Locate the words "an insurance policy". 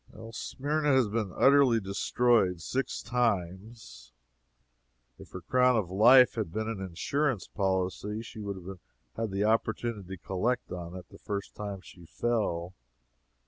6.67-8.23